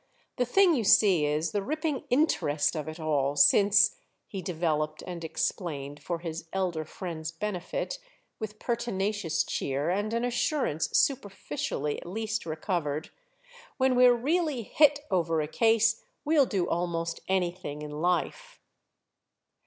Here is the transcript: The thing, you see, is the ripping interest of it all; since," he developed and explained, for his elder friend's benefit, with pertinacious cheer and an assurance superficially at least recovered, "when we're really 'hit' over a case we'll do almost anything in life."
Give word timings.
The 0.37 0.45
thing, 0.45 0.73
you 0.73 0.83
see, 0.83 1.27
is 1.27 1.51
the 1.51 1.61
ripping 1.61 2.05
interest 2.09 2.75
of 2.75 2.87
it 2.87 2.99
all; 2.99 3.35
since," 3.35 3.97
he 4.27 4.41
developed 4.41 5.03
and 5.05 5.23
explained, 5.23 6.01
for 6.01 6.17
his 6.17 6.47
elder 6.51 6.85
friend's 6.85 7.31
benefit, 7.31 7.99
with 8.39 8.57
pertinacious 8.57 9.43
cheer 9.43 9.91
and 9.91 10.11
an 10.11 10.25
assurance 10.25 10.89
superficially 10.97 11.99
at 11.99 12.07
least 12.07 12.47
recovered, 12.47 13.11
"when 13.77 13.95
we're 13.95 14.15
really 14.15 14.63
'hit' 14.63 15.01
over 15.11 15.39
a 15.39 15.47
case 15.47 16.01
we'll 16.25 16.47
do 16.47 16.67
almost 16.67 17.19
anything 17.27 17.83
in 17.83 17.91
life." 17.91 18.59